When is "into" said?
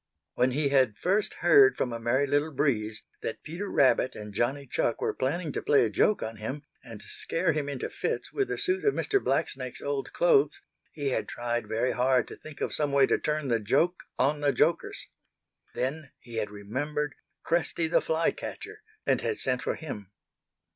7.69-7.87